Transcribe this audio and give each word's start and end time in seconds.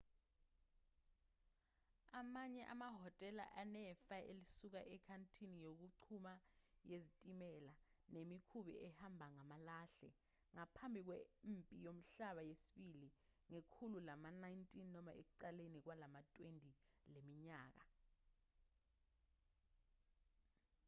amanye 2.19 2.63
amahhotela 2.73 3.45
anefa 3.61 4.17
elisuka 4.31 4.81
enkathini 4.93 5.57
yokuchuma 5.65 6.33
yezitimela 6.89 7.71
nemikhumbi 8.13 8.73
ehamba 8.87 9.25
ngamalahle 9.35 10.09
ngaphambi 10.53 11.01
kwempi 11.07 11.75
yomhlaba 11.85 12.41
yesibili 12.49 13.09
ngekhulu 13.49 13.97
lama-19 14.07 14.71
noma 14.95 15.11
ekuqaleni 15.21 15.79
kwelama-20 15.85 16.49
leminyaka 17.13 17.85